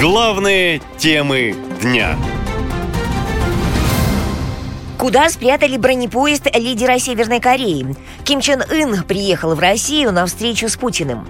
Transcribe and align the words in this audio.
Главные 0.00 0.82
темы 0.98 1.54
дня. 1.80 2.16
Куда 4.98 5.30
спрятали 5.30 5.76
бронепоезд 5.76 6.48
лидера 6.56 6.98
Северной 6.98 7.38
Кореи? 7.38 7.94
Ким 8.24 8.40
Чен 8.40 8.62
Ын 8.62 9.04
приехал 9.04 9.54
в 9.54 9.60
Россию 9.60 10.10
на 10.10 10.26
встречу 10.26 10.68
с 10.68 10.76
Путиным. 10.76 11.24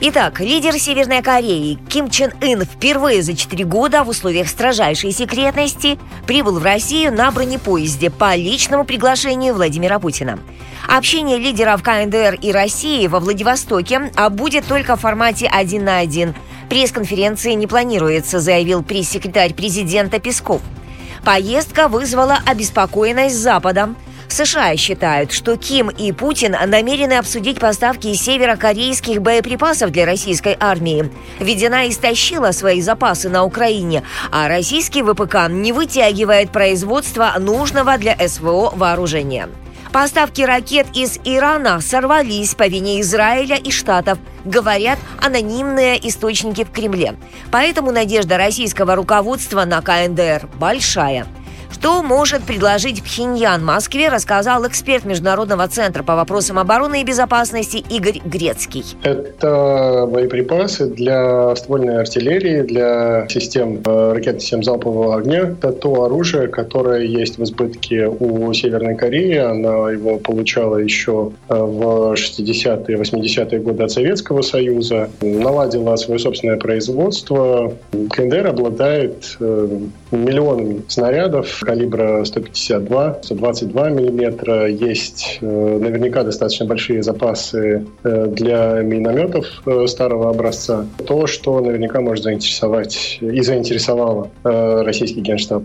Итак, 0.00 0.40
лидер 0.40 0.78
Северной 0.78 1.22
Кореи 1.22 1.78
Ким 1.88 2.10
Чен 2.10 2.32
Ын 2.40 2.64
впервые 2.64 3.22
за 3.22 3.36
4 3.36 3.64
года 3.64 4.02
в 4.02 4.08
условиях 4.08 4.48
строжайшей 4.48 5.12
секретности 5.12 5.96
прибыл 6.26 6.58
в 6.58 6.64
Россию 6.64 7.12
на 7.12 7.30
бронепоезде 7.30 8.10
по 8.10 8.34
личному 8.34 8.84
приглашению 8.84 9.54
Владимира 9.54 10.00
Путина. 10.00 10.40
Общение 10.88 11.38
лидеров 11.38 11.82
КНДР 11.82 12.38
и 12.40 12.50
России 12.50 13.06
во 13.06 13.20
Владивостоке 13.20 14.10
а 14.16 14.28
будет 14.28 14.66
только 14.66 14.96
в 14.96 15.00
формате 15.00 15.46
один 15.46 15.84
на 15.84 15.98
один. 15.98 16.34
Пресс-конференции 16.68 17.52
не 17.52 17.66
планируется, 17.66 18.40
заявил 18.40 18.82
пресс-секретарь 18.82 19.54
президента 19.54 20.20
Песков. 20.20 20.60
Поездка 21.24 21.88
вызвала 21.88 22.38
обеспокоенность 22.46 23.36
Запада. 23.36 23.94
США 24.28 24.76
считают, 24.76 25.32
что 25.32 25.56
Ким 25.56 25.88
и 25.88 26.12
Путин 26.12 26.54
намерены 26.66 27.14
обсудить 27.14 27.58
поставки 27.58 28.12
северокорейских 28.12 29.22
боеприпасов 29.22 29.90
для 29.90 30.04
российской 30.04 30.56
армии. 30.60 31.10
Ведь 31.40 31.62
истощила 31.62 32.52
свои 32.52 32.82
запасы 32.82 33.30
на 33.30 33.44
Украине, 33.44 34.02
а 34.30 34.48
российский 34.48 35.02
ВПК 35.02 35.48
не 35.48 35.72
вытягивает 35.72 36.50
производство 36.50 37.32
нужного 37.38 37.96
для 37.96 38.16
СВО 38.28 38.70
вооружения. 38.76 39.48
Поставки 39.92 40.42
ракет 40.42 40.86
из 40.94 41.18
Ирана 41.24 41.80
сорвались 41.80 42.54
по 42.54 42.68
вине 42.68 43.00
Израиля 43.00 43.56
и 43.56 43.70
Штатов, 43.70 44.18
говорят 44.44 44.98
анонимные 45.20 45.96
источники 46.08 46.64
в 46.64 46.70
Кремле. 46.70 47.16
Поэтому 47.50 47.90
надежда 47.90 48.36
российского 48.36 48.94
руководства 48.94 49.64
на 49.64 49.80
КНДР 49.80 50.48
большая– 50.58 51.26
что 51.78 52.02
может 52.02 52.42
предложить 52.42 53.04
Пхеньян 53.04 53.64
Москве, 53.64 54.08
рассказал 54.08 54.66
эксперт 54.66 55.04
Международного 55.04 55.68
центра 55.68 56.02
по 56.02 56.16
вопросам 56.16 56.58
обороны 56.58 57.02
и 57.02 57.04
безопасности 57.04 57.84
Игорь 57.88 58.20
Грецкий. 58.24 58.84
Это 59.04 60.08
боеприпасы 60.10 60.86
для 60.86 61.54
ствольной 61.54 62.00
артиллерии, 62.00 62.62
для 62.62 63.28
систем 63.28 63.80
э, 63.86 64.12
ракетных 64.12 64.42
систем 64.42 64.64
залпового 64.64 65.18
огня. 65.18 65.50
Это 65.50 65.70
то 65.70 66.02
оружие, 66.02 66.48
которое 66.48 67.04
есть 67.04 67.38
в 67.38 67.44
избытке 67.44 68.08
у 68.08 68.52
Северной 68.52 68.96
Кореи. 68.96 69.36
Она 69.36 69.92
его 69.92 70.18
получала 70.18 70.78
еще 70.78 71.30
э, 71.48 71.54
в 71.54 72.14
60-е, 72.14 72.96
80-е 72.96 73.60
годы 73.60 73.84
от 73.84 73.92
Советского 73.92 74.42
Союза. 74.42 75.10
Наладила 75.20 75.94
свое 75.94 76.18
собственное 76.18 76.56
производство. 76.56 77.72
КНДР 78.10 78.48
обладает 78.48 79.36
э, 79.38 79.68
миллионами 80.10 80.82
снарядов 80.88 81.62
калибра 81.68 82.24
152, 82.24 83.18
122 83.22 83.90
миллиметра. 83.90 84.68
Есть 84.68 85.38
э, 85.42 85.46
наверняка 85.46 86.22
достаточно 86.22 86.64
большие 86.64 87.02
запасы 87.02 87.86
э, 88.04 88.26
для 88.26 88.80
минометов 88.80 89.44
э, 89.66 89.86
старого 89.86 90.30
образца. 90.30 90.86
То, 91.06 91.26
что 91.26 91.60
наверняка 91.60 92.00
может 92.00 92.24
заинтересовать 92.24 93.18
и 93.20 93.42
заинтересовало 93.42 94.30
российский 94.44 95.20
генштаб. 95.20 95.62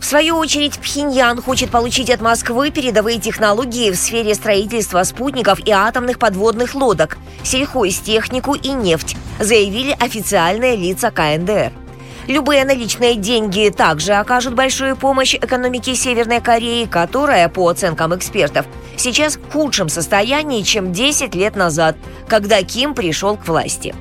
В 0.00 0.04
свою 0.04 0.36
очередь, 0.36 0.76
Пхеньян 0.78 1.40
хочет 1.40 1.70
получить 1.70 2.10
от 2.10 2.20
Москвы 2.20 2.72
передовые 2.72 3.20
технологии 3.20 3.92
в 3.92 3.96
сфере 3.96 4.34
строительства 4.34 5.04
спутников 5.04 5.60
и 5.64 5.70
атомных 5.70 6.18
подводных 6.18 6.74
лодок, 6.74 7.16
сельхозтехнику 7.44 8.54
и 8.54 8.70
нефть, 8.70 9.16
заявили 9.38 9.96
официальные 10.00 10.74
лица 10.74 11.12
КНДР. 11.12 11.87
Любые 12.28 12.66
наличные 12.66 13.16
деньги 13.16 13.72
также 13.74 14.12
окажут 14.12 14.52
большую 14.52 14.96
помощь 14.96 15.34
экономике 15.34 15.94
Северной 15.94 16.42
Кореи, 16.42 16.84
которая, 16.84 17.48
по 17.48 17.66
оценкам 17.70 18.14
экспертов, 18.14 18.66
сейчас 18.98 19.36
в 19.36 19.50
худшем 19.50 19.88
состоянии, 19.88 20.60
чем 20.60 20.92
10 20.92 21.34
лет 21.34 21.56
назад, 21.56 21.96
когда 22.28 22.62
Ким 22.62 22.94
пришел 22.94 23.38
к 23.38 23.48
власти. 23.48 23.94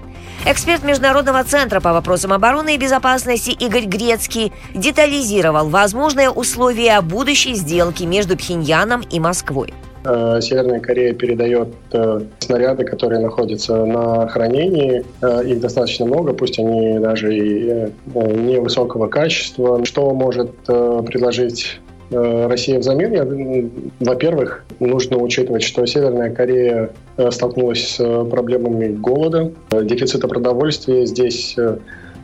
Эксперт 0.46 0.84
Международного 0.84 1.41
центра 1.46 1.79
по 1.79 1.94
вопросам 1.94 2.34
обороны 2.34 2.75
и 2.75 2.78
безопасности 2.78 3.52
Игорь 3.52 3.85
Грецкий 3.85 4.52
детализировал 4.75 5.69
возможные 5.69 6.29
условия 6.29 7.00
будущей 7.00 7.53
сделки 7.53 8.03
между 8.03 8.35
Пхеньяном 8.35 9.02
и 9.09 9.22
Москвой. 9.22 9.73
Э, 10.07 10.40
Северная 10.41 10.79
Корея 10.79 11.13
передает 11.13 11.68
э, 11.91 12.22
снаряды, 12.40 12.85
которые 12.85 13.19
находятся 13.19 13.85
на 13.85 14.28
хранении. 14.28 15.03
Э, 15.22 15.44
их 15.45 15.59
достаточно 15.59 16.06
много, 16.06 16.34
пусть 16.34 16.57
они 16.59 16.97
даже 17.00 17.35
и 17.35 17.91
невысокого 18.16 19.07
качества. 19.07 19.84
Что 19.85 20.13
может 20.13 20.51
предложить 20.63 21.79
Россия 22.09 22.79
взамен, 22.79 23.69
во-первых, 24.00 24.63
нужно 24.79 25.17
учитывать, 25.17 25.63
что 25.63 25.85
Северная 25.85 26.34
Корея 26.34 26.91
столкнулась 27.31 27.96
с 27.96 28.23
проблемами 28.25 28.88
голода, 28.88 29.51
дефицита 29.72 30.29
продовольствия. 30.29 31.06
Здесь 31.06 31.57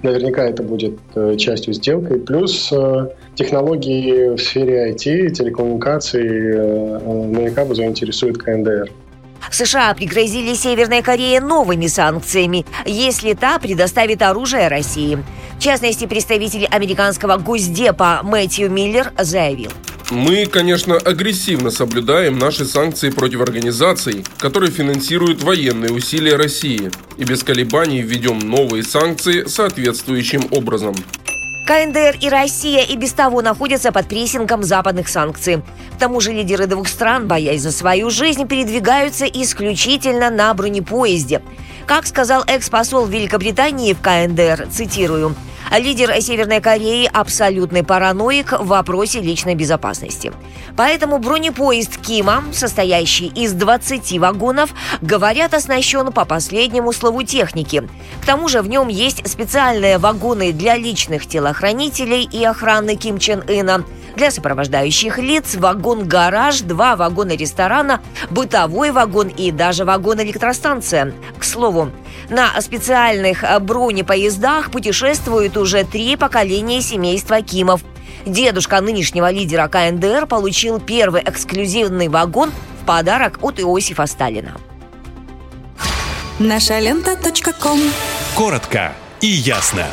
Наверняка 0.04 0.44
это 0.44 0.64
будет 0.64 1.00
э, 1.16 1.38
частью 1.38 1.74
сделки. 1.74 2.18
Плюс 2.18 2.72
э, 2.74 3.08
технологии 3.36 4.36
в 4.36 4.38
сфере 4.38 4.92
IT, 4.92 5.30
телекоммуникаций 5.30 6.28
э, 6.28 7.00
наверняка 7.32 7.64
бы 7.64 7.74
заинтересует 7.74 8.38
КНДР. 8.38 8.92
США 9.50 9.94
пригрозили 9.94 10.54
Северной 10.56 11.02
Корее 11.02 11.40
новыми 11.40 11.88
санкциями, 11.88 12.66
если 12.86 13.34
та 13.34 13.60
предоставит 13.60 14.22
оружие 14.22 14.68
России. 14.68 15.18
В 15.58 15.60
частности, 15.60 16.06
представитель 16.06 16.66
американского 16.66 17.38
госдепа 17.38 18.20
Мэтью 18.24 18.70
Миллер 18.70 19.14
заявил– 19.18 19.72
мы, 20.14 20.46
конечно, 20.46 20.96
агрессивно 20.96 21.72
соблюдаем 21.72 22.38
наши 22.38 22.66
санкции 22.66 23.10
против 23.10 23.42
организаций, 23.42 24.24
которые 24.38 24.72
финансируют 24.72 25.44
военные 25.44 25.92
усилия 25.92 26.36
России, 26.36 26.92
и 27.18 27.24
без 27.24 27.44
колебаний 27.44 28.02
введем 28.02 28.40
новые 28.40 28.84
санкции 28.84 29.46
соответствующим 29.46 30.48
образом. 30.52 30.96
КНДР 31.66 32.18
и 32.20 32.30
Россия 32.30 32.84
и 32.84 32.96
без 32.98 33.14
того 33.14 33.42
находятся 33.42 33.92
под 33.92 34.08
прессингом 34.08 34.64
западных 34.64 35.08
санкций. 35.08 35.62
К 35.96 36.00
тому 36.00 36.20
же 36.20 36.34
лидеры 36.34 36.68
двух 36.68 36.88
стран, 36.88 37.28
боясь 37.28 37.62
за 37.62 37.72
свою 37.72 38.10
жизнь, 38.10 38.48
передвигаются 38.48 39.26
исключительно 39.26 40.30
на 40.30 40.54
бронепоезде. 40.54 41.42
Как 41.86 42.06
сказал 42.06 42.44
экс-посол 42.46 43.06
Великобритании 43.08 43.94
в 43.94 44.02
КНДР, 44.02 44.68
цитирую, 44.72 45.36
лидер 45.80 46.14
Северной 46.22 46.62
Кореи– 46.62 47.10
абсолютный 47.14 47.84
параноик 47.84 48.52
в 48.52 48.68
вопросе 48.68 49.22
личной 49.22 49.56
безопасности. 49.56 50.32
Поэтому 50.76 51.20
бронепоезд 51.20 51.98
Кима, 51.98 52.44
состоящий 52.52 53.28
из 53.28 53.54
20 53.54 54.20
вагонов, 54.20 54.74
говорят, 55.02 55.54
оснащен 55.54 56.12
по 56.12 56.26
последнему 56.26 56.94
слову 56.94 57.24
техники. 57.24 57.88
К 58.22 58.26
тому 58.26 58.48
же 58.48 58.62
в 58.62 58.70
нем 58.70 58.88
есть 58.88 59.28
специальные 59.30 59.98
вагоны 59.98 60.52
для 60.52 60.76
личных 60.76 61.28
телохранителей 61.28 62.24
и 62.24 62.44
охраны 62.44 62.96
Ким 62.96 63.20
Чен 63.20 63.44
Ына, 63.48 63.84
для 64.16 64.32
сопровождающих 64.32 65.18
лиц 65.18 65.56
вагон-гараж, 65.56 66.62
два 66.62 66.96
вагона 66.96 67.32
ресторана, 67.32 68.02
бытовой 68.30 68.92
вагон 68.92 69.28
и 69.28 69.52
даже 69.52 69.86
вагон-электростанция. 69.86 71.14
К 71.38 71.44
слову, 71.44 71.92
на 72.30 72.60
специальных 72.62 73.44
бронепоездах 73.62 74.72
путешествуют 74.72 75.58
уже 75.58 75.84
три 75.84 76.16
поколения 76.16 76.82
семейства 76.82 77.42
Кимов. 77.42 77.82
Дедушка 78.26 78.80
нынешнего 78.80 79.30
лидера 79.32 79.68
КНДР 79.68 80.28
получил 80.28 80.80
первый 80.80 81.22
эксклюзивный 81.24 82.08
вагон 82.08 82.52
в 82.82 82.86
подарок 82.86 83.40
от 83.42 83.60
Иосифа 83.60 84.06
Сталина. 84.06 84.56
Наша 86.40 86.80
лента. 86.80 87.18
Коротко 88.36 88.94
и 89.22 89.28
ясно. 89.28 89.86